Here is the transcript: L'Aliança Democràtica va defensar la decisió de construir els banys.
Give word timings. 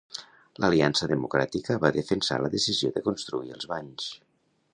L'Aliança 0.63 1.09
Democràtica 1.11 1.77
va 1.83 1.93
defensar 1.99 2.41
la 2.45 2.51
decisió 2.57 2.91
de 2.97 3.05
construir 3.11 3.55
els 3.59 3.71
banys. 3.75 4.11